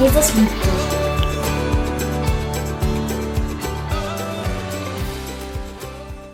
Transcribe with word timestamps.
Jesus 0.00 0.34
liebt 0.34 0.50
dich. 0.50 1.04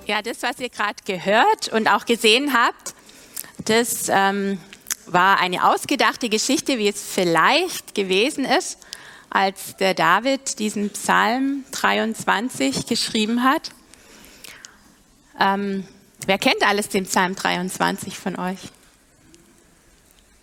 Ja, 0.06 0.22
das, 0.22 0.43
was 0.43 0.59
ihr 0.59 0.71
gerade 0.71 0.96
gehört 1.04 1.69
und 1.69 1.87
auch 1.88 2.07
gesehen 2.07 2.54
habt, 2.54 2.95
das 3.67 4.09
ähm, 4.09 4.59
war 5.07 5.38
eine 5.41 5.69
ausgedachte 5.69 6.29
Geschichte, 6.29 6.79
wie 6.79 6.88
es 6.88 7.02
vielleicht 7.02 7.95
gewesen 7.95 8.45
ist, 8.45 8.79
als 9.29 9.77
der 9.77 9.95
David 9.95 10.58
diesen 10.58 10.90
Psalm 10.90 11.64
23 11.72 12.86
geschrieben 12.86 13.45
hat. 13.45 13.70
Ähm, 15.38 15.86
wer 16.27 16.38
kennt 16.38 16.66
alles 16.66 16.88
den 16.88 17.04
Psalm 17.04 17.36
23 17.36 18.18
von 18.18 18.36
euch? 18.36 18.58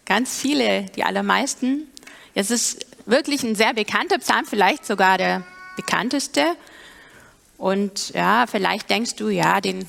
Ganz 0.06 0.38
viele, 0.38 0.84
die 0.96 1.04
allermeisten. 1.04 1.88
Es 2.34 2.52
ist 2.52 2.87
wirklich 3.08 3.44
ein 3.44 3.56
sehr 3.56 3.74
bekannter 3.74 4.20
Psalm, 4.20 4.46
vielleicht 4.46 4.86
sogar 4.86 5.18
der 5.18 5.44
bekannteste. 5.76 6.46
Und 7.58 8.10
ja, 8.10 8.46
vielleicht 8.48 8.90
denkst 8.90 9.16
du, 9.16 9.30
ja, 9.30 9.62
den 9.62 9.88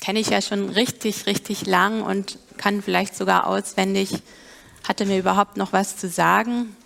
kenne 0.00 0.20
ich 0.20 0.28
ja 0.28 0.40
schon 0.40 0.68
richtig, 0.68 1.26
richtig 1.26 1.66
lang 1.66 2.02
und 2.02 2.38
kann 2.56 2.82
vielleicht 2.82 3.16
sogar 3.16 3.46
auswendig. 3.46 4.22
Hatte 4.86 5.06
mir 5.06 5.18
überhaupt 5.18 5.56
noch 5.56 5.72
was 5.72 5.96
zu 5.96 6.08
sagen? 6.08 6.76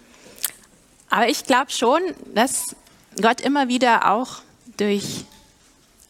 Aber 1.10 1.28
ich 1.28 1.44
glaube 1.44 1.70
schon, 1.70 2.00
dass 2.34 2.74
Gott 3.20 3.42
immer 3.42 3.68
wieder 3.68 4.10
auch 4.10 4.38
durch 4.78 5.26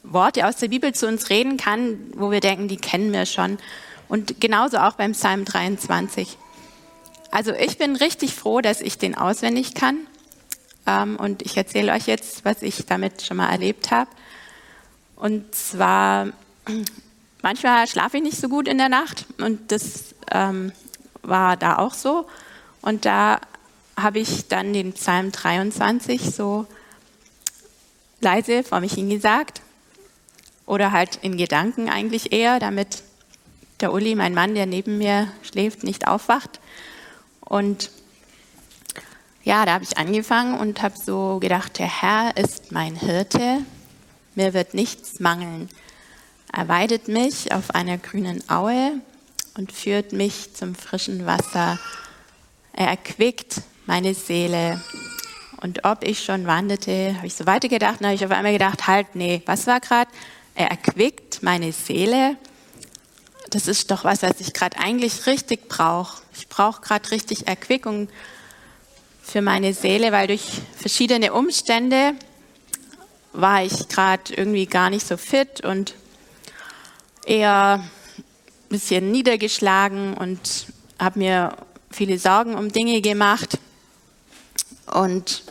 Worte 0.04 0.46
aus 0.46 0.56
der 0.56 0.68
Bibel 0.68 0.94
zu 0.94 1.08
uns 1.08 1.30
reden 1.30 1.56
kann, 1.56 1.98
wo 2.14 2.30
wir 2.30 2.40
denken, 2.40 2.68
die 2.68 2.76
kennen 2.76 3.12
wir 3.12 3.26
schon. 3.26 3.58
Und 4.08 4.40
genauso 4.40 4.78
auch 4.78 4.92
beim 4.92 5.12
Psalm 5.12 5.44
23. 5.44 6.38
Also 7.32 7.54
ich 7.54 7.78
bin 7.78 7.96
richtig 7.96 8.34
froh, 8.34 8.60
dass 8.60 8.82
ich 8.82 8.98
den 8.98 9.16
auswendig 9.16 9.74
kann. 9.74 10.06
Ähm, 10.86 11.16
und 11.16 11.40
ich 11.40 11.56
erzähle 11.56 11.92
euch 11.92 12.06
jetzt, 12.06 12.44
was 12.44 12.60
ich 12.60 12.84
damit 12.84 13.22
schon 13.22 13.38
mal 13.38 13.50
erlebt 13.50 13.90
habe. 13.90 14.10
Und 15.16 15.54
zwar, 15.54 16.28
manchmal 17.42 17.88
schlafe 17.88 18.18
ich 18.18 18.22
nicht 18.22 18.36
so 18.36 18.50
gut 18.50 18.68
in 18.68 18.76
der 18.76 18.90
Nacht 18.90 19.24
und 19.38 19.72
das 19.72 20.14
ähm, 20.30 20.72
war 21.22 21.56
da 21.56 21.78
auch 21.78 21.94
so. 21.94 22.28
Und 22.82 23.06
da 23.06 23.40
habe 23.96 24.18
ich 24.18 24.48
dann 24.48 24.74
den 24.74 24.92
Psalm 24.92 25.32
23 25.32 26.34
so 26.34 26.66
leise 28.20 28.62
vor 28.62 28.80
mich 28.80 28.92
hingesagt 28.92 29.62
oder 30.66 30.92
halt 30.92 31.18
in 31.22 31.38
Gedanken 31.38 31.88
eigentlich 31.88 32.30
eher, 32.30 32.60
damit 32.60 33.02
der 33.80 33.94
Uli, 33.94 34.16
mein 34.16 34.34
Mann, 34.34 34.54
der 34.54 34.66
neben 34.66 34.98
mir 34.98 35.32
schläft, 35.42 35.82
nicht 35.82 36.06
aufwacht. 36.06 36.60
Und 37.52 37.90
ja, 39.42 39.66
da 39.66 39.74
habe 39.74 39.84
ich 39.84 39.98
angefangen 39.98 40.58
und 40.58 40.80
habe 40.80 40.96
so 40.96 41.38
gedacht, 41.38 41.78
der 41.78 42.00
Herr 42.00 42.34
ist 42.38 42.72
mein 42.72 42.96
Hirte, 42.96 43.58
mir 44.34 44.54
wird 44.54 44.72
nichts 44.72 45.20
mangeln. 45.20 45.68
Er 46.50 46.68
weidet 46.68 47.08
mich 47.08 47.52
auf 47.52 47.74
einer 47.74 47.98
grünen 47.98 48.42
Aue 48.48 48.92
und 49.54 49.70
führt 49.70 50.14
mich 50.14 50.54
zum 50.54 50.74
frischen 50.74 51.26
Wasser. 51.26 51.78
Er 52.72 52.86
erquickt 52.86 53.60
meine 53.84 54.14
Seele. 54.14 54.80
Und 55.60 55.84
ob 55.84 56.04
ich 56.04 56.24
schon 56.24 56.46
wanderte, 56.46 57.14
habe 57.18 57.26
ich 57.26 57.34
so 57.34 57.44
weitergedacht, 57.44 58.00
dann 58.00 58.06
habe 58.06 58.14
ich 58.14 58.24
auf 58.24 58.30
einmal 58.30 58.54
gedacht, 58.54 58.86
halt, 58.86 59.14
nee, 59.14 59.42
was 59.44 59.66
war 59.66 59.80
gerade? 59.80 60.10
Er 60.54 60.70
erquickt 60.70 61.42
meine 61.42 61.72
Seele. 61.72 62.38
Das 63.52 63.68
ist 63.68 63.90
doch 63.90 64.04
was, 64.04 64.22
was 64.22 64.40
ich 64.40 64.54
gerade 64.54 64.78
eigentlich 64.78 65.26
richtig 65.26 65.68
brauche. 65.68 66.22
Ich 66.34 66.48
brauche 66.48 66.80
gerade 66.80 67.10
richtig 67.10 67.48
Erquickung 67.48 68.08
für 69.22 69.42
meine 69.42 69.74
Seele, 69.74 70.10
weil 70.10 70.26
durch 70.26 70.62
verschiedene 70.74 71.34
Umstände 71.34 72.14
war 73.34 73.62
ich 73.62 73.88
gerade 73.88 74.32
irgendwie 74.32 74.64
gar 74.64 74.88
nicht 74.88 75.06
so 75.06 75.18
fit 75.18 75.62
und 75.62 75.94
eher 77.26 77.84
ein 77.84 77.90
bisschen 78.70 79.12
niedergeschlagen 79.12 80.14
und 80.14 80.68
habe 80.98 81.18
mir 81.18 81.56
viele 81.90 82.18
Sorgen 82.18 82.54
um 82.54 82.72
Dinge 82.72 83.02
gemacht 83.02 83.58
und 84.86 85.42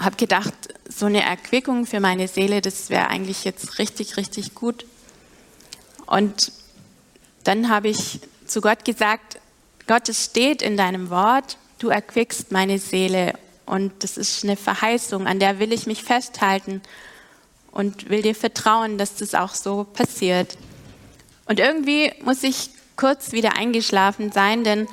habe 0.00 0.16
gedacht, 0.16 0.52
so 0.88 1.06
eine 1.06 1.22
Erquickung 1.22 1.86
für 1.86 2.00
meine 2.00 2.26
Seele, 2.26 2.60
das 2.60 2.90
wäre 2.90 3.06
eigentlich 3.06 3.44
jetzt 3.44 3.78
richtig, 3.78 4.16
richtig 4.16 4.56
gut. 4.56 4.84
Und 6.06 6.50
dann 7.44 7.68
habe 7.68 7.88
ich 7.88 8.20
zu 8.46 8.60
Gott 8.60 8.84
gesagt, 8.84 9.38
Gott, 9.86 10.08
es 10.08 10.24
steht 10.24 10.62
in 10.62 10.76
deinem 10.76 11.10
Wort, 11.10 11.56
du 11.78 11.88
erquickst 11.88 12.52
meine 12.52 12.78
Seele. 12.78 13.34
Und 13.66 14.04
das 14.04 14.16
ist 14.16 14.44
eine 14.44 14.56
Verheißung, 14.56 15.26
an 15.26 15.38
der 15.38 15.58
will 15.58 15.72
ich 15.72 15.86
mich 15.86 16.02
festhalten 16.02 16.82
und 17.70 18.10
will 18.10 18.22
dir 18.22 18.34
vertrauen, 18.34 18.98
dass 18.98 19.16
das 19.16 19.34
auch 19.34 19.54
so 19.54 19.84
passiert. 19.84 20.56
Und 21.46 21.58
irgendwie 21.58 22.12
muss 22.22 22.42
ich 22.42 22.70
kurz 22.96 23.32
wieder 23.32 23.56
eingeschlafen 23.56 24.30
sein, 24.30 24.62
denn 24.64 24.88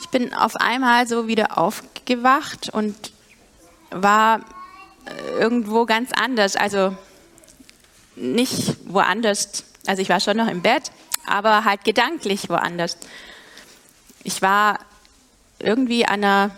ich 0.00 0.08
bin 0.08 0.34
auf 0.34 0.56
einmal 0.56 1.06
so 1.06 1.28
wieder 1.28 1.58
aufgewacht 1.58 2.70
und 2.70 2.94
war 3.90 4.40
äh, 5.06 5.40
irgendwo 5.40 5.86
ganz 5.86 6.10
anders. 6.12 6.56
Also 6.56 6.96
nicht 8.16 8.76
woanders. 8.86 9.64
Also 9.86 10.02
ich 10.02 10.08
war 10.08 10.20
schon 10.20 10.36
noch 10.36 10.48
im 10.48 10.62
Bett, 10.62 10.90
aber 11.26 11.64
halt 11.64 11.84
gedanklich 11.84 12.48
woanders. 12.48 12.96
Ich 14.24 14.42
war 14.42 14.78
irgendwie 15.58 16.06
an 16.06 16.24
einer 16.24 16.50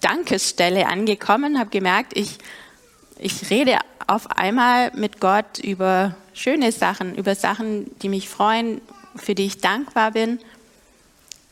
Dankesstelle 0.00 0.86
angekommen, 0.86 1.58
habe 1.58 1.70
gemerkt, 1.70 2.16
ich, 2.16 2.38
ich 3.18 3.50
rede 3.50 3.78
auf 4.06 4.30
einmal 4.30 4.92
mit 4.94 5.20
Gott 5.20 5.58
über 5.58 6.16
schöne 6.34 6.72
Sachen, 6.72 7.14
über 7.14 7.34
Sachen, 7.34 7.90
die 8.00 8.08
mich 8.08 8.28
freuen, 8.28 8.80
für 9.16 9.34
die 9.34 9.46
ich 9.46 9.58
dankbar 9.58 10.12
bin 10.12 10.40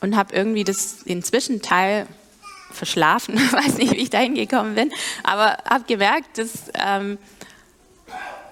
und 0.01 0.17
habe 0.17 0.35
irgendwie 0.35 0.65
das, 0.65 1.05
den 1.05 1.23
Zwischenteil 1.23 2.07
verschlafen, 2.71 3.37
weiß 3.53 3.79
nicht, 3.79 3.93
wie 3.93 3.99
ich 3.99 4.11
da 4.11 4.19
hingekommen 4.19 4.75
bin, 4.75 4.93
aber 5.23 5.59
habe 5.69 5.85
gemerkt, 5.87 6.39
dass, 6.39 6.71
ähm, 6.75 7.19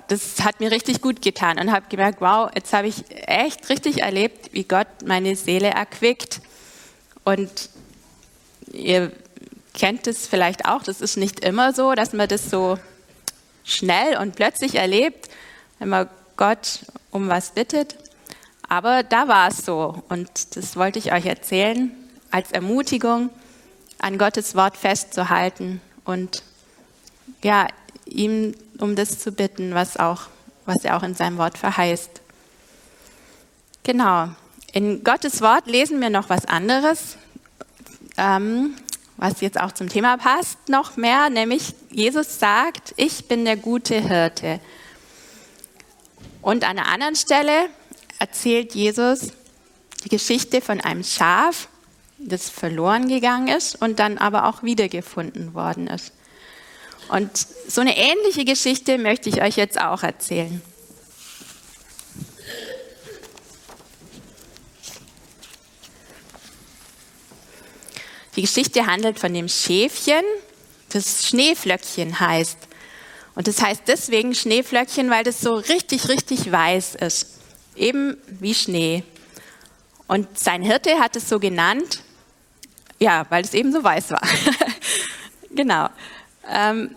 das 0.09 0.45
hat 0.45 0.61
mir 0.61 0.71
richtig 0.71 1.01
gut 1.01 1.23
getan 1.23 1.59
und 1.59 1.73
habe 1.73 1.87
gemerkt, 1.89 2.21
wow, 2.21 2.51
jetzt 2.55 2.73
habe 2.73 2.89
ich 2.89 3.05
echt 3.27 3.69
richtig 3.69 4.03
erlebt, 4.03 4.53
wie 4.53 4.65
Gott 4.65 4.87
meine 5.05 5.37
Seele 5.37 5.69
erquickt 5.69 6.41
und 7.25 7.71
ihr 8.73 9.13
kennt 9.75 10.07
es 10.07 10.27
vielleicht 10.27 10.67
auch, 10.67 10.83
das 10.83 11.01
ist 11.01 11.17
nicht 11.17 11.41
immer 11.41 11.73
so, 11.73 11.95
dass 11.95 12.13
man 12.13 12.29
das 12.29 12.51
so 12.51 12.79
schnell 13.65 14.17
und 14.17 14.37
plötzlich 14.37 14.77
erlebt, 14.77 15.29
wenn 15.79 15.89
man 15.89 16.09
Gott 16.37 16.81
um 17.11 17.29
was 17.29 17.51
bittet. 17.51 17.97
Aber 18.69 19.03
da 19.03 19.29
war 19.29 19.49
es 19.49 19.59
so 19.59 20.03
und 20.09 20.57
das 20.57 20.77
wollte 20.77 20.99
ich 20.99 21.13
euch 21.13 21.27
erzählen 21.27 21.93
als 22.31 22.53
Ermutigung, 22.53 23.31
an 23.99 24.19
Gottes 24.19 24.55
Wort 24.55 24.77
festzuhalten 24.77 25.81
und 26.05 26.43
ja, 27.43 27.69
ihm 28.17 28.55
um 28.79 28.97
das 28.97 29.19
zu 29.19 29.33
bitten, 29.33 29.75
was, 29.75 29.97
auch, 29.97 30.23
was 30.65 30.85
er 30.85 30.97
auch 30.97 31.03
in 31.03 31.15
seinem 31.15 31.39
Wort 31.39 31.59
verheißt. 31.59 32.21
Genau. 33.83 34.29
In 34.73 35.05
Gottes 35.05 35.41
Wort 35.41 35.67
lesen 35.67 36.01
wir 36.01 36.11
noch 36.11 36.29
was 36.29 36.45
anderes, 36.45 37.17
ähm, 38.17 38.75
was 39.17 39.41
jetzt 39.41 39.59
auch 39.61 39.73
zum 39.73 39.89
Thema 39.89 40.19
passt, 40.19 40.69
noch 40.69 40.97
mehr, 40.97 41.31
nämlich 41.31 41.75
Jesus 41.91 42.39
sagt, 42.39 42.93
ich 42.97 43.29
bin 43.29 43.45
der 43.45 43.57
gute 43.57 44.01
Hirte. 44.01 44.61
Und 46.43 46.65
an 46.65 46.79
einer 46.79 46.89
anderen 46.89 47.17
Stelle 47.17 47.69
erzählt 48.19 48.75
Jesus 48.75 49.33
die 50.05 50.11
Geschichte 50.11 50.61
von 50.61 50.81
einem 50.81 51.03
Schaf, 51.03 51.69
das 52.19 52.51
verloren 52.51 53.09
gegangen 53.09 53.49
ist 53.49 53.81
und 53.81 53.99
dann 53.99 54.19
aber 54.19 54.47
auch 54.47 54.63
wiedergefunden 54.63 55.55
worden 55.55 55.87
ist. 55.87 56.13
Und 57.09 57.31
so 57.69 57.81
eine 57.81 57.97
ähnliche 57.97 58.45
Geschichte 58.45 58.99
möchte 58.99 59.29
ich 59.29 59.43
euch 59.43 59.57
jetzt 59.57 59.81
auch 59.81 60.03
erzählen. 60.03 60.61
Die 68.37 68.43
Geschichte 68.43 68.87
handelt 68.87 69.19
von 69.19 69.33
dem 69.33 69.49
Schäfchen, 69.49 70.23
das 70.91 71.27
Schneeflöckchen 71.27 72.21
heißt. 72.21 72.59
Und 73.35 73.49
das 73.49 73.63
heißt 73.63 73.83
deswegen 73.87 74.35
Schneeflöckchen, 74.35 75.11
weil 75.11 75.25
das 75.25 75.41
so 75.41 75.55
richtig, 75.55 76.09
richtig 76.09 76.51
weiß 76.51 76.97
ist. 76.97 77.39
Eben 77.77 78.17
wie 78.29 78.55
Schnee. 78.55 79.05
Und 80.07 80.39
sein 80.39 80.63
Hirte 80.63 80.99
hat 81.01 81.17
es 81.17 81.29
so 81.29 81.39
genannt, 81.39 82.03
ja, 82.99 83.27
weil 83.31 83.43
es 83.45 83.55
eben 83.55 83.73
so 83.73 83.83
weiß 83.83 84.11
war. 84.11 84.23
genau. 85.51 85.89
Ähm, 86.51 86.97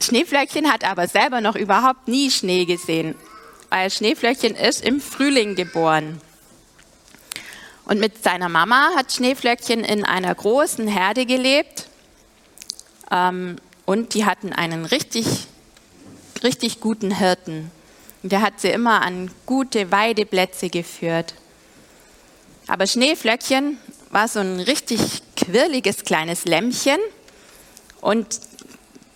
Schneeflöckchen 0.00 0.72
hat 0.72 0.84
aber 0.84 1.06
selber 1.08 1.40
noch 1.40 1.56
überhaupt 1.56 2.08
nie 2.08 2.30
Schnee 2.30 2.64
gesehen, 2.64 3.14
weil 3.70 3.90
Schneeflöckchen 3.90 4.54
ist 4.54 4.84
im 4.84 5.00
Frühling 5.00 5.54
geboren. 5.54 6.20
Und 7.84 8.00
mit 8.00 8.22
seiner 8.22 8.48
Mama 8.48 8.90
hat 8.96 9.12
Schneeflöckchen 9.12 9.84
in 9.84 10.04
einer 10.04 10.34
großen 10.34 10.86
Herde 10.86 11.26
gelebt 11.26 11.88
Ähm, 13.10 13.56
und 13.84 14.14
die 14.14 14.24
hatten 14.24 14.52
einen 14.52 14.86
richtig, 14.86 15.26
richtig 16.42 16.80
guten 16.80 17.10
Hirten. 17.10 17.70
Der 18.22 18.40
hat 18.40 18.60
sie 18.60 18.68
immer 18.68 19.02
an 19.02 19.30
gute 19.44 19.90
Weideplätze 19.90 20.70
geführt. 20.70 21.34
Aber 22.68 22.86
Schneeflöckchen 22.86 23.76
war 24.10 24.28
so 24.28 24.38
ein 24.38 24.60
richtig 24.60 25.22
quirliges 25.36 26.04
kleines 26.04 26.44
Lämmchen 26.46 26.98
und 28.00 28.40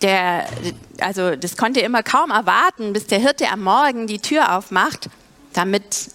der, 0.01 0.47
also 0.99 1.35
das 1.35 1.57
konnte 1.57 1.79
immer 1.79 2.03
kaum 2.03 2.31
erwarten, 2.31 2.93
bis 2.93 3.07
der 3.07 3.19
Hirte 3.19 3.49
am 3.49 3.63
Morgen 3.63 4.07
die 4.07 4.19
Tür 4.19 4.55
aufmacht, 4.55 5.09
damit 5.53 6.11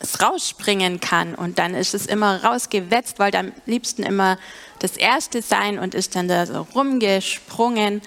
es 0.00 0.20
rausspringen 0.22 1.00
kann. 1.00 1.34
Und 1.34 1.58
dann 1.58 1.74
ist 1.74 1.94
es 1.94 2.06
immer 2.06 2.44
rausgewetzt, 2.44 3.18
wollte 3.18 3.38
am 3.38 3.52
liebsten 3.66 4.02
immer 4.02 4.38
das 4.78 4.96
Erste 4.96 5.42
sein 5.42 5.78
und 5.78 5.94
ist 5.94 6.14
dann 6.14 6.28
da 6.28 6.46
so 6.46 6.66
rumgesprungen 6.74 8.02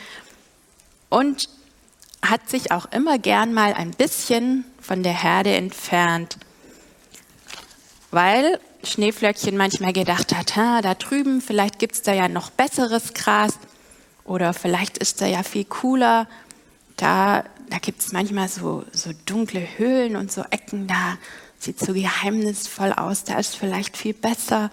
und 1.10 1.50
hat 2.22 2.50
sich 2.50 2.72
auch 2.72 2.86
immer 2.92 3.18
gern 3.20 3.54
mal 3.54 3.74
ein 3.74 3.92
bisschen 3.92 4.64
von 4.80 5.04
der 5.04 5.14
Herde 5.14 5.54
entfernt, 5.54 6.38
weil 8.12 8.60
Schneeflöckchen 8.84 9.58
manchmal 9.58 9.94
gedacht 9.94 10.36
hat, 10.36 10.56
ha, 10.56 10.82
da 10.82 10.96
drüben, 10.96 11.42
vielleicht 11.42 11.80
gibt 11.80 11.96
es 11.96 12.02
da 12.02 12.14
ja 12.14 12.28
noch 12.28 12.50
besseres 12.50 13.14
Gras 13.14 13.60
oder 14.32 14.54
vielleicht 14.54 14.98
ist 14.98 15.20
da 15.20 15.26
ja 15.26 15.44
viel 15.44 15.66
cooler. 15.66 16.26
Da, 16.96 17.44
da 17.70 17.80
gibt 17.80 18.00
es 18.00 18.14
manchmal 18.14 18.48
so, 18.48 18.86
so 18.94 19.12
dunkle 19.26 19.60
Höhlen 19.78 20.16
und 20.16 20.32
so 20.32 20.44
Ecken, 20.52 20.88
da 20.88 21.18
sieht 21.60 21.80
so 21.80 21.94
geheimnisvoll 21.94 22.94
aus, 22.94 23.26
da 23.26 23.40
ist 23.40 23.58
vielleicht 23.58 23.98
viel 23.98 24.14
besser. 24.14 24.72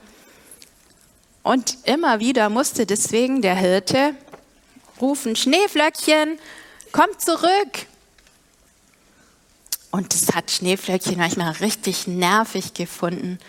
Und 1.42 1.78
immer 1.84 2.20
wieder 2.20 2.50
musste 2.50 2.86
deswegen 2.86 3.42
der 3.42 3.56
Hirte 3.56 4.14
rufen, 5.00 5.34
Schneeflöckchen, 5.34 6.38
komm 6.92 7.08
zurück. 7.18 7.86
Und 9.90 10.14
das 10.14 10.36
hat 10.36 10.52
Schneeflöckchen 10.52 11.16
manchmal 11.16 11.50
richtig 11.54 12.06
nervig 12.06 12.74
gefunden 12.74 13.40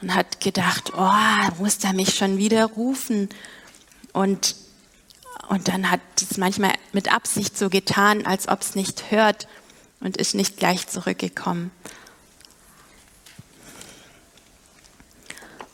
und 0.00 0.14
hat 0.14 0.40
gedacht, 0.40 0.92
oh, 0.96 1.52
muss 1.58 1.78
er 1.82 1.92
mich 1.92 2.14
schon 2.14 2.38
wieder 2.38 2.66
rufen? 2.66 3.28
Und, 4.12 4.54
und 5.50 5.66
dann 5.66 5.90
hat 5.90 6.00
es 6.22 6.38
manchmal 6.38 6.74
mit 6.92 7.12
Absicht 7.12 7.58
so 7.58 7.70
getan, 7.70 8.24
als 8.24 8.46
ob 8.46 8.60
es 8.62 8.76
nicht 8.76 9.10
hört 9.10 9.48
und 9.98 10.16
ist 10.16 10.36
nicht 10.36 10.58
gleich 10.58 10.86
zurückgekommen. 10.86 11.72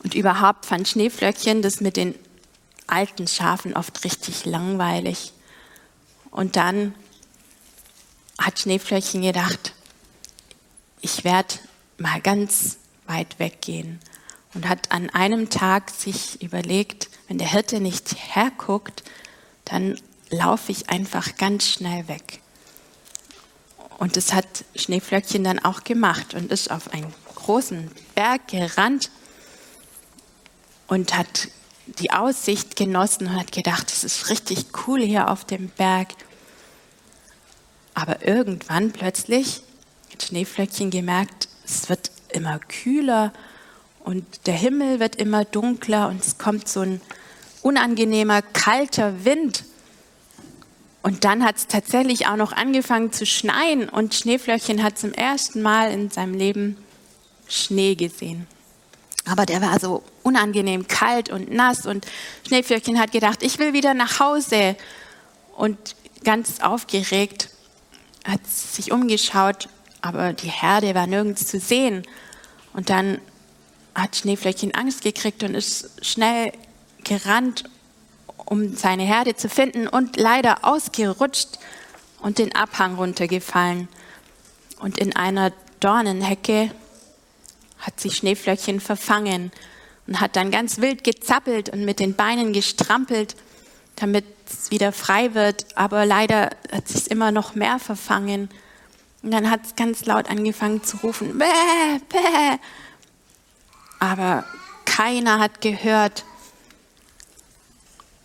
Und 0.01 0.15
überhaupt 0.15 0.65
fand 0.65 0.87
Schneeflöckchen 0.87 1.61
das 1.61 1.79
mit 1.79 1.95
den 1.95 2.15
alten 2.87 3.27
Schafen 3.27 3.75
oft 3.75 4.03
richtig 4.03 4.45
langweilig. 4.45 5.31
Und 6.31 6.55
dann 6.55 6.95
hat 8.39 8.57
Schneeflöckchen 8.57 9.21
gedacht, 9.21 9.75
ich 11.01 11.23
werde 11.23 11.53
mal 11.99 12.19
ganz 12.19 12.77
weit 13.05 13.37
weggehen 13.37 13.99
und 14.55 14.67
hat 14.67 14.91
an 14.91 15.11
einem 15.11 15.51
Tag 15.51 15.91
sich 15.91 16.41
überlegt, 16.41 17.11
wenn 17.27 17.37
der 17.37 17.51
Hirte 17.51 17.79
nicht 17.79 18.15
herguckt, 18.33 19.03
dann 19.71 19.99
laufe 20.29 20.71
ich 20.71 20.89
einfach 20.89 21.37
ganz 21.37 21.65
schnell 21.65 22.07
weg. 22.07 22.41
Und 23.97 24.15
das 24.15 24.33
hat 24.33 24.45
Schneeflöckchen 24.75 25.43
dann 25.43 25.59
auch 25.59 25.83
gemacht 25.83 26.33
und 26.33 26.51
ist 26.51 26.69
auf 26.69 26.93
einen 26.93 27.13
großen 27.35 27.89
Berg 28.13 28.47
gerannt 28.47 29.09
und 30.87 31.17
hat 31.17 31.49
die 31.87 32.11
Aussicht 32.11 32.75
genossen 32.75 33.27
und 33.27 33.35
hat 33.35 33.51
gedacht, 33.51 33.91
es 33.91 34.03
ist 34.03 34.29
richtig 34.29 34.67
cool 34.85 35.01
hier 35.01 35.29
auf 35.29 35.45
dem 35.45 35.69
Berg. 35.69 36.09
Aber 37.93 38.25
irgendwann 38.25 38.91
plötzlich 38.91 39.63
hat 40.11 40.23
Schneeflöckchen 40.23 40.91
gemerkt, 40.91 41.47
es 41.65 41.89
wird 41.89 42.11
immer 42.29 42.59
kühler 42.59 43.33
und 44.03 44.25
der 44.45 44.53
Himmel 44.53 44.99
wird 44.99 45.15
immer 45.15 45.45
dunkler 45.45 46.09
und 46.09 46.23
es 46.23 46.37
kommt 46.37 46.67
so 46.67 46.81
ein 46.81 47.01
unangenehmer, 47.67 48.41
kalter 48.41 49.25
Wind. 49.25 49.65
Und 51.01 51.25
dann 51.25 51.43
hat 51.43 51.57
es 51.57 51.67
tatsächlich 51.67 52.27
auch 52.27 52.37
noch 52.37 52.53
angefangen 52.53 53.11
zu 53.11 53.25
schneien 53.25 53.89
und 53.89 54.15
Schneeflöckchen 54.15 54.83
hat 54.83 54.97
zum 54.97 55.11
ersten 55.11 55.61
Mal 55.61 55.91
in 55.91 56.09
seinem 56.09 56.33
Leben 56.33 56.77
Schnee 57.49 57.95
gesehen. 57.95 58.47
Aber 59.25 59.45
der 59.45 59.61
war 59.61 59.77
so 59.81 60.01
unangenehm 60.23 60.87
kalt 60.87 61.29
und 61.29 61.51
nass 61.51 61.85
und 61.85 62.05
Schneeflöckchen 62.47 62.99
hat 62.99 63.11
gedacht, 63.11 63.43
ich 63.43 63.59
will 63.59 63.73
wieder 63.73 63.93
nach 63.93 64.21
Hause. 64.21 64.77
Und 65.57 65.77
ganz 66.23 66.61
aufgeregt 66.61 67.49
hat 68.23 68.45
sich 68.47 68.93
umgeschaut, 68.93 69.67
aber 70.01 70.31
die 70.31 70.49
Herde 70.49 70.95
war 70.95 71.07
nirgends 71.07 71.47
zu 71.47 71.59
sehen. 71.59 72.03
Und 72.71 72.89
dann 72.89 73.19
hat 73.93 74.15
Schneeflöckchen 74.15 74.73
Angst 74.73 75.01
gekriegt 75.01 75.43
und 75.43 75.53
ist 75.53 76.05
schnell 76.05 76.53
gerannt, 77.07 77.63
um 78.45 78.75
seine 78.75 79.03
Herde 79.03 79.35
zu 79.35 79.49
finden 79.49 79.87
und 79.87 80.17
leider 80.17 80.63
ausgerutscht 80.63 81.59
und 82.21 82.37
den 82.37 82.55
Abhang 82.55 82.95
runtergefallen. 82.95 83.87
Und 84.79 84.97
in 84.97 85.15
einer 85.15 85.51
Dornenhecke 85.79 86.71
hat 87.79 87.99
sich 87.99 88.17
Schneeflöckchen 88.17 88.79
verfangen 88.79 89.51
und 90.07 90.19
hat 90.19 90.35
dann 90.35 90.51
ganz 90.51 90.79
wild 90.79 91.03
gezappelt 91.03 91.69
und 91.69 91.85
mit 91.85 91.99
den 91.99 92.15
Beinen 92.15 92.53
gestrampelt, 92.53 93.35
damit 93.95 94.25
es 94.49 94.71
wieder 94.71 94.91
frei 94.91 95.33
wird. 95.33 95.65
Aber 95.75 96.05
leider 96.05 96.49
hat 96.71 96.87
sich 96.87 97.11
immer 97.11 97.31
noch 97.31 97.55
mehr 97.55 97.79
verfangen. 97.79 98.49
Und 99.23 99.31
dann 99.31 99.49
hat 99.49 99.65
es 99.65 99.75
ganz 99.75 100.05
laut 100.05 100.29
angefangen 100.29 100.83
zu 100.83 100.97
rufen, 100.97 101.37
bäh, 101.37 101.45
bäh. 102.09 102.57
Aber 103.99 104.45
keiner 104.85 105.39
hat 105.39 105.61
gehört. 105.61 106.23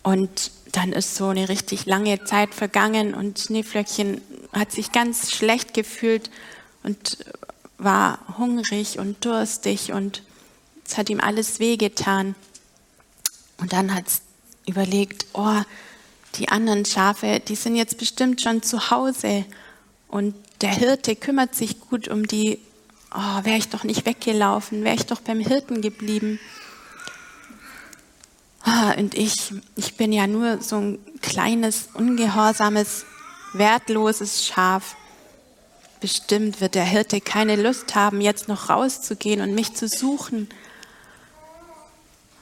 Und 0.03 0.51
dann 0.73 0.91
ist 0.91 1.15
so 1.15 1.27
eine 1.27 1.49
richtig 1.49 1.85
lange 1.85 2.23
Zeit 2.25 2.53
vergangen 2.53 3.13
und 3.13 3.39
Schneeflöckchen 3.39 4.21
hat 4.51 4.71
sich 4.71 4.91
ganz 4.91 5.31
schlecht 5.31 5.73
gefühlt 5.73 6.29
und 6.83 7.17
war 7.77 8.19
hungrig 8.37 8.99
und 8.99 9.23
durstig 9.23 9.93
und 9.93 10.23
es 10.85 10.97
hat 10.97 11.09
ihm 11.09 11.19
alles 11.19 11.59
wehgetan. 11.59 12.35
Und 13.57 13.71
dann 13.71 13.95
hat 13.95 14.07
es 14.07 14.21
überlegt, 14.67 15.25
oh, 15.33 15.61
die 16.35 16.49
anderen 16.49 16.85
Schafe, 16.85 17.39
die 17.39 17.55
sind 17.55 17.75
jetzt 17.75 17.97
bestimmt 17.97 18.41
schon 18.41 18.61
zu 18.63 18.89
Hause 18.89 19.45
und 20.07 20.35
der 20.61 20.71
Hirte 20.71 21.15
kümmert 21.15 21.55
sich 21.55 21.79
gut 21.79 22.07
um 22.07 22.27
die. 22.27 22.59
Oh, 23.15 23.43
wäre 23.45 23.57
ich 23.57 23.69
doch 23.69 23.83
nicht 23.83 24.05
weggelaufen, 24.05 24.83
wäre 24.83 24.95
ich 24.95 25.05
doch 25.05 25.21
beim 25.21 25.39
Hirten 25.39 25.81
geblieben. 25.81 26.39
Oh, 28.65 28.99
und 28.99 29.13
ich, 29.15 29.53
ich 29.75 29.97
bin 29.97 30.13
ja 30.13 30.25
nur 30.25 30.61
so 30.61 30.77
ein 30.77 30.99
kleines, 31.21 31.89
ungehorsames, 31.93 33.05
wertloses 33.53 34.45
Schaf. 34.45 34.95
Bestimmt 35.99 36.61
wird 36.61 36.75
der 36.75 36.85
Hirte 36.85 37.19
keine 37.19 37.55
Lust 37.55 37.95
haben, 37.95 38.21
jetzt 38.21 38.47
noch 38.47 38.69
rauszugehen 38.69 39.41
und 39.41 39.53
mich 39.53 39.73
zu 39.73 39.87
suchen. 39.87 40.47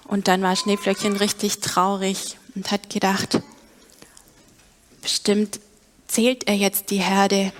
Und 0.05 0.27
dann 0.27 0.41
war 0.41 0.55
Schneeflöckchen 0.55 1.15
richtig 1.15 1.59
traurig 1.59 2.37
und 2.53 2.69
hat 2.69 2.89
gedacht, 2.89 3.41
bestimmt 5.01 5.59
zählt 6.07 6.47
er 6.47 6.55
jetzt 6.55 6.91
die 6.91 7.01
Herde 7.01 7.51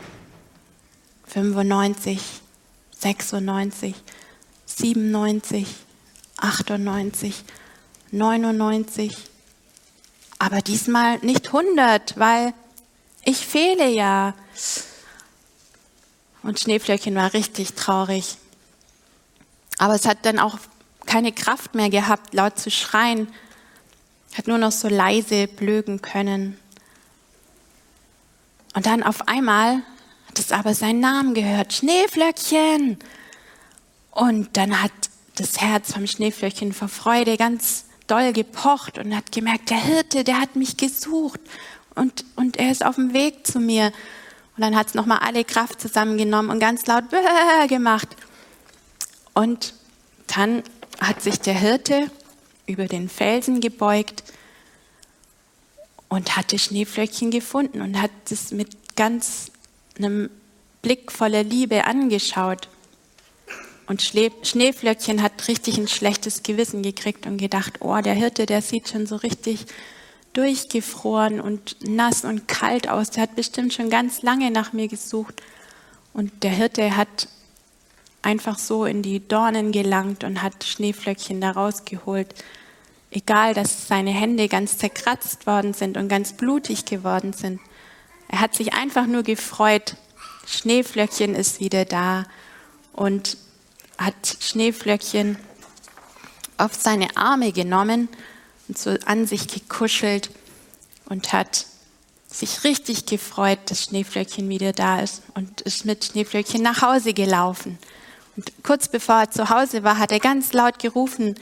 95, 1.27 2.20
96, 3.00 3.96
97, 4.65 5.65
98, 6.38 7.44
99, 8.12 9.15
aber 10.39 10.62
diesmal 10.62 11.20
nicht 11.20 11.48
100, 11.48 12.18
weil 12.18 12.53
ich 13.24 13.46
fehle 13.46 13.88
ja. 13.89 14.34
Und 16.44 16.60
Schneeflöckchen 16.60 17.15
war 17.15 17.34
richtig 17.34 17.74
traurig. 17.74 18.38
Aber 19.77 19.96
es 19.96 20.06
hat 20.06 20.25
dann 20.25 20.39
auch 20.39 20.58
keine 21.06 21.32
Kraft 21.32 21.75
mehr 21.75 21.89
gehabt, 21.89 22.34
laut 22.34 22.58
zu 22.60 22.72
schreien. 22.72 23.27
Hat 24.36 24.48
nur 24.48 24.58
noch 24.58 24.72
so 24.72 24.88
leise 24.88 25.48
blöken 25.48 26.01
können. 26.01 26.58
Und 28.74 28.86
dann 28.86 29.03
auf 29.03 29.27
einmal 29.27 29.82
hat 30.27 30.39
es 30.39 30.51
aber 30.51 30.74
seinen 30.74 31.00
Namen 31.00 31.34
gehört. 31.34 31.74
Schneeflöckchen. 31.74 32.98
Und 34.12 34.58
dann 34.58 34.82
hat 34.82 34.91
das 35.36 35.60
Herz 35.60 35.94
vom 35.94 36.08
Schneeflöckchen 36.08 36.74
vor 36.74 36.88
Freude 36.88 37.38
ganz 37.38 37.86
doll 38.12 38.34
gepocht 38.34 38.98
und 38.98 39.15
hat 39.15 39.32
gemerkt, 39.32 39.70
der 39.70 39.82
Hirte, 39.82 40.24
der 40.24 40.41
hat 40.41 40.58
mich 40.58 40.75
gesucht 40.75 41.39
und, 41.96 42.25
und 42.36 42.58
er 42.58 42.72
ist 42.72 42.86
auf 42.86 42.96
dem 42.96 43.13
Weg 43.13 43.48
zu 43.48 43.60
mir. 43.60 43.94
Und 44.58 44.63
dann 44.63 44.75
hat 44.75 44.88
es 44.88 44.94
nochmal 44.96 45.20
alle 45.20 45.46
Kraft 45.46 45.80
zusammengenommen 45.80 46.51
und 46.51 46.60
ganz 46.60 46.86
laut 46.88 47.06
gemacht. 47.70 48.10
Und 49.34 49.74
dann 50.27 50.63
hat 51.00 51.22
sich 51.22 51.39
der 51.39 51.58
Hirte 51.58 52.12
über 52.68 52.86
den 52.86 53.08
Felsen 53.08 53.62
gebeugt 53.62 54.24
und 56.10 56.36
hatte 56.36 56.60
Schneeflöckchen 56.60 57.32
gefunden 57.32 57.82
und 57.82 58.01
hat 58.01 58.12
es 58.30 58.51
mit 58.51 58.96
ganz 58.98 59.51
einem 59.98 60.30
Blick 60.82 61.12
voller 61.12 61.44
Liebe 61.44 61.86
angeschaut. 61.86 62.68
Und 63.91 64.01
Schneeflöckchen 64.01 65.21
hat 65.21 65.50
richtig 65.50 65.77
ein 65.77 65.89
schlechtes 65.89 66.43
Gewissen 66.43 66.81
gekriegt 66.81 67.25
und 67.25 67.36
gedacht, 67.36 67.81
oh, 67.81 68.00
der 68.00 68.13
Hirte, 68.13 68.45
der 68.45 68.62
sieht 68.62 68.88
schon 68.88 69.05
so 69.05 69.17
richtig 69.17 69.65
durchgefroren 70.31 71.41
und 71.41 71.75
nass 71.86 72.24
und 72.24 72.48
kalt 72.48 72.88
aus. 72.88 73.10
Der 73.10 73.24
hat 73.24 73.36
bestimmt 73.36 73.74
schon 73.74 73.89
ganz 73.89 74.21
lange 74.21 74.50
nach 74.50 74.71
mir 74.71 74.88
gesucht. 74.88 75.41
Und 76.13 76.31
der 76.41 76.51
Hirte 76.51 76.95
hat 76.95 77.27
einfach 78.21 78.57
so 78.57 78.86
in 78.86 79.01
die 79.01 79.27
Dornen 79.27 79.74
gelangt 79.74 80.24
und 80.24 80.41
hat 80.41 80.63
Schneeflöckchen 80.63 81.41
da 81.41 81.51
rausgeholt. 81.51 82.33
Egal, 83.12 83.53
dass 83.53 83.89
seine 83.89 84.12
Hände 84.12 84.48
ganz 84.48 84.77
zerkratzt 84.77 85.48
worden 85.48 85.74
sind 85.74 85.98
und 85.98 86.07
ganz 86.07 86.31
blutig 86.31 86.86
geworden 86.86 87.33
sind. 87.33 87.60
Er 88.29 88.39
hat 88.39 88.55
sich 88.55 88.71
einfach 88.71 89.05
nur 89.05 89.24
gefreut. 89.24 89.98
Schneeflöckchen 90.48 91.36
ist 91.36 91.60
wieder 91.60 91.83
da 91.83 92.24
und 92.93 93.36
hat 94.03 94.38
Schneeflöckchen 94.39 95.38
auf 96.58 96.74
seine 96.75 97.15
Arme 97.17 97.51
genommen 97.51 98.10
und 98.67 98.77
so 98.77 98.91
an 99.05 99.25
sich 99.25 99.48
gekuschelt 99.48 100.29
und 101.05 101.34
hat 101.34 101.65
sich 102.27 102.63
richtig 102.63 103.05
gefreut, 103.05 103.60
dass 103.65 103.84
Schneeflöckchen 103.84 104.48
wieder 104.48 104.72
da 104.72 105.01
ist 105.01 105.24
und 105.36 105.62
ist 105.62 105.86
mit 105.86 106.05
Schneeflöckchen 106.05 106.62
nach 106.62 106.81
Hause 106.81 107.13
gelaufen. 107.13 107.77
Und 108.38 108.51
kurz 108.63 108.88
bevor 108.88 109.22
er 109.22 109.31
zu 109.31 109.50
Hause 109.50 109.84
war, 109.84 109.98
hat 109.98 110.12
er 110.12 110.20
ganz 110.20 110.53
laut 110.53 110.79
gerufen, 110.79 111.36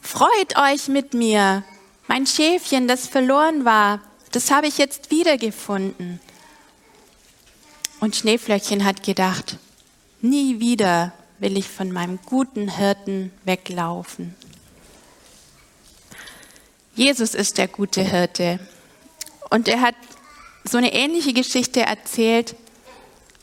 freut 0.00 0.56
euch 0.56 0.88
mit 0.88 1.12
mir, 1.12 1.62
mein 2.08 2.26
Schäfchen, 2.26 2.88
das 2.88 3.06
verloren 3.06 3.64
war, 3.64 4.00
das 4.32 4.50
habe 4.50 4.66
ich 4.66 4.78
jetzt 4.78 5.10
wiedergefunden. 5.10 6.20
Und 8.00 8.16
Schneeflöckchen 8.16 8.84
hat 8.84 9.02
gedacht, 9.02 9.58
nie 10.22 10.60
wieder 10.60 11.12
will 11.40 11.56
ich 11.56 11.68
von 11.68 11.90
meinem 11.90 12.18
guten 12.26 12.68
Hirten 12.68 13.32
weglaufen. 13.44 14.34
Jesus 16.94 17.34
ist 17.34 17.58
der 17.58 17.66
gute 17.66 18.02
Hirte. 18.02 18.60
Und 19.48 19.66
er 19.66 19.80
hat 19.80 19.94
so 20.64 20.76
eine 20.76 20.92
ähnliche 20.92 21.32
Geschichte 21.32 21.80
erzählt, 21.80 22.54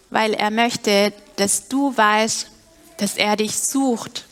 weil 0.10 0.34
er 0.34 0.52
möchte, 0.52 1.12
dass 1.36 1.68
du 1.68 1.96
weißt, 1.96 2.52
dass 2.98 3.18
er 3.18 3.36
dich 3.36 3.58
sucht, 3.58 4.26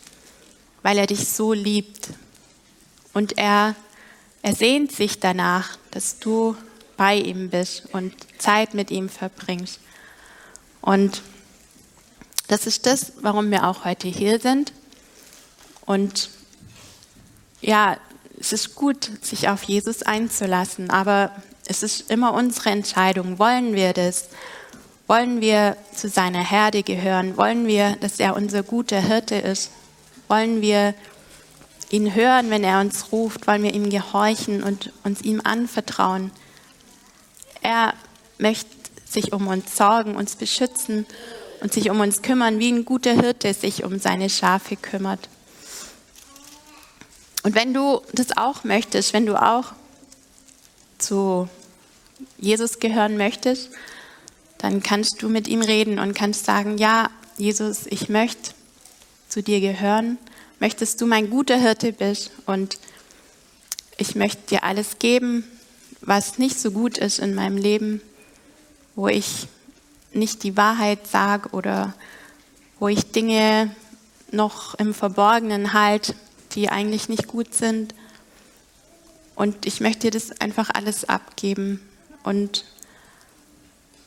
weil 0.83 0.97
er 0.97 1.07
dich 1.07 1.27
so 1.27 1.53
liebt. 1.53 2.09
Und 3.13 3.37
er, 3.37 3.75
er 4.41 4.55
sehnt 4.55 4.91
sich 4.91 5.19
danach, 5.19 5.77
dass 5.91 6.19
du 6.19 6.55
bei 6.97 7.15
ihm 7.15 7.49
bist 7.49 7.87
und 7.93 8.13
Zeit 8.37 8.73
mit 8.73 8.91
ihm 8.91 9.09
verbringst. 9.09 9.79
Und 10.81 11.21
das 12.47 12.67
ist 12.67 12.85
das, 12.85 13.13
warum 13.21 13.51
wir 13.51 13.67
auch 13.67 13.85
heute 13.85 14.07
hier 14.07 14.39
sind. 14.39 14.71
Und 15.85 16.29
ja, 17.61 17.97
es 18.39 18.53
ist 18.53 18.75
gut, 18.75 19.09
sich 19.21 19.49
auf 19.49 19.63
Jesus 19.63 20.03
einzulassen, 20.03 20.89
aber 20.89 21.31
es 21.65 21.83
ist 21.83 22.11
immer 22.11 22.33
unsere 22.33 22.69
Entscheidung. 22.69 23.39
Wollen 23.39 23.73
wir 23.73 23.93
das? 23.93 24.29
Wollen 25.07 25.41
wir 25.41 25.77
zu 25.93 26.09
seiner 26.09 26.43
Herde 26.43 26.83
gehören? 26.83 27.37
Wollen 27.37 27.67
wir, 27.67 27.95
dass 27.97 28.19
er 28.19 28.35
unser 28.35 28.63
guter 28.63 28.99
Hirte 28.99 29.35
ist? 29.35 29.71
Wollen 30.27 30.61
wir 30.61 30.93
ihn 31.89 32.13
hören, 32.13 32.49
wenn 32.49 32.63
er 32.63 32.79
uns 32.79 33.11
ruft? 33.11 33.47
Wollen 33.47 33.63
wir 33.63 33.73
ihm 33.73 33.89
gehorchen 33.89 34.63
und 34.63 34.91
uns 35.03 35.21
ihm 35.21 35.41
anvertrauen? 35.43 36.31
Er 37.61 37.93
möchte 38.37 38.69
sich 39.05 39.33
um 39.33 39.47
uns 39.47 39.75
sorgen, 39.77 40.15
uns 40.15 40.35
beschützen 40.35 41.05
und 41.65 41.73
sich 41.73 41.89
um 41.89 41.99
uns 41.99 42.21
kümmern, 42.21 42.59
wie 42.59 42.71
ein 42.71 42.85
guter 42.85 43.19
Hirte 43.19 43.51
sich 43.51 43.83
um 43.83 43.97
seine 43.97 44.29
Schafe 44.29 44.75
kümmert. 44.75 45.29
Und 47.41 47.55
wenn 47.55 47.73
du 47.73 48.03
das 48.13 48.37
auch 48.37 48.63
möchtest, 48.63 49.13
wenn 49.13 49.25
du 49.25 49.35
auch 49.35 49.73
zu 50.99 51.49
Jesus 52.37 52.77
gehören 52.79 53.17
möchtest, 53.17 53.71
dann 54.59 54.83
kannst 54.83 55.23
du 55.23 55.27
mit 55.27 55.47
ihm 55.47 55.63
reden 55.63 55.97
und 55.97 56.13
kannst 56.13 56.45
sagen, 56.45 56.77
ja, 56.77 57.09
Jesus, 57.35 57.87
ich 57.87 58.09
möchte 58.09 58.51
zu 59.27 59.41
dir 59.41 59.59
gehören, 59.59 60.19
möchtest 60.59 61.01
du 61.01 61.07
mein 61.07 61.31
guter 61.31 61.57
Hirte 61.57 61.93
bist 61.93 62.29
und 62.45 62.77
ich 63.97 64.13
möchte 64.13 64.49
dir 64.51 64.63
alles 64.63 64.99
geben, 64.99 65.43
was 66.01 66.37
nicht 66.37 66.59
so 66.59 66.69
gut 66.69 66.99
ist 66.99 67.17
in 67.17 67.33
meinem 67.33 67.57
Leben, 67.57 68.01
wo 68.93 69.07
ich 69.07 69.47
nicht 70.15 70.43
die 70.43 70.57
Wahrheit 70.57 71.07
sage 71.07 71.49
oder 71.49 71.93
wo 72.79 72.87
ich 72.87 73.11
Dinge 73.11 73.75
noch 74.31 74.75
im 74.75 74.93
Verborgenen 74.93 75.73
halte, 75.73 76.15
die 76.53 76.69
eigentlich 76.69 77.09
nicht 77.09 77.27
gut 77.27 77.53
sind. 77.53 77.93
Und 79.35 79.65
ich 79.65 79.81
möchte 79.81 80.09
dir 80.09 80.11
das 80.11 80.39
einfach 80.39 80.69
alles 80.73 81.07
abgeben 81.07 81.81
und 82.23 82.65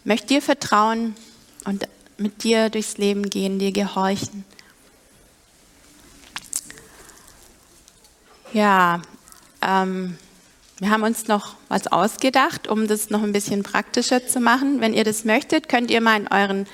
möchte 0.04 0.28
dir 0.28 0.42
vertrauen 0.42 1.14
und 1.64 1.86
mit 2.16 2.42
dir 2.42 2.70
durchs 2.70 2.98
Leben 2.98 3.28
gehen, 3.28 3.58
dir 3.58 3.72
gehorchen. 3.72 4.44
Ja, 8.52 9.02
ähm, 9.60 10.16
wir 10.80 10.90
haben 10.90 11.02
uns 11.02 11.26
noch 11.26 11.56
was 11.68 11.88
ausgedacht, 11.88 12.68
um 12.68 12.87
das 12.87 13.11
noch 13.11 13.25
ein 13.25 13.32
bisschen 13.32 13.64
praktischer 13.64 14.26
zu 14.26 14.38
machen. 14.38 14.80
Wenn 14.80 14.94
ihr 14.94 15.02
das 15.02 15.25
möchtet, 15.25 15.68
könnt 15.68 15.90
ihr 15.90 16.00
mal 16.00 16.20
in 16.20 16.28
euren 16.28 16.66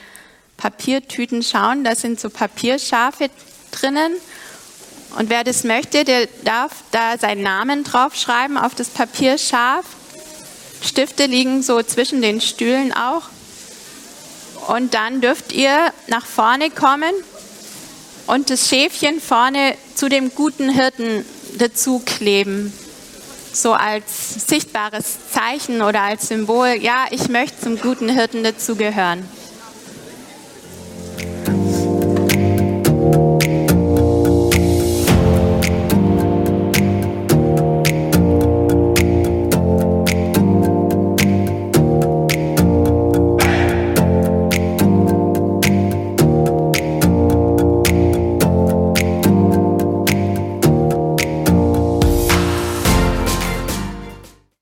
Papiertüten 0.59 1.43
schauen. 1.43 1.85
Da 1.85 1.95
sind 1.95 2.21
so 2.21 2.29
Papierschafe 2.29 3.31
drinnen. 3.71 4.13
Und 5.19 5.31
wer 5.31 5.43
das 5.43 5.65
möchte, 5.65 6.05
der 6.05 6.27
darf 6.45 6.85
da 6.91 7.17
seinen 7.17 7.43
Namen 7.43 7.83
draufschreiben 7.83 8.59
auf 8.59 8.75
das 8.75 8.91
Papierschaf. 8.91 9.87
Stifte 10.83 11.25
liegen 11.25 11.63
so 11.63 11.83
zwischen 11.83 12.21
den 12.21 12.43
Stühlen 12.43 12.93
auch. 12.93 13.23
Und 14.69 14.93
dann 14.93 15.23
dürft 15.23 15.53
ihr 15.53 15.93
nach 16.09 16.27
vorne 16.27 16.69
kommen 16.69 17.13
und 18.27 18.51
das 18.51 18.69
Schäfchen 18.69 19.21
vorne 19.21 19.77
zu 19.95 20.11
dem 20.11 20.35
guten 20.35 20.69
Hirten 20.69 21.25
dazu 21.59 22.03
kleben. 22.05 22.73
So 23.55 23.73
als 23.73 24.49
sichtbares 24.49 25.31
Zeichen 25.31 25.81
oder 25.81 26.03
als 26.03 26.27
Symbol, 26.27 26.75
ja, 26.81 27.07
ich 27.11 27.29
möchte 27.29 27.61
zum 27.61 27.81
guten 27.81 28.09
Hirten 28.09 28.43
dazugehören. 28.43 29.25